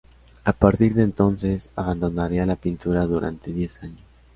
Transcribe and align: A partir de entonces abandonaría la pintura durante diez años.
A 0.45 0.51
partir 0.53 0.95
de 0.95 1.03
entonces 1.03 1.69
abandonaría 1.75 2.43
la 2.47 2.55
pintura 2.55 3.05
durante 3.05 3.53
diez 3.53 3.83
años. 3.83 4.01